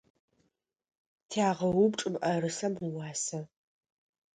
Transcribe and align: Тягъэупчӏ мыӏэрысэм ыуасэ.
Тягъэупчӏ 1.29 2.05
мыӏэрысэм 2.11 2.73
ыуасэ. 2.87 3.39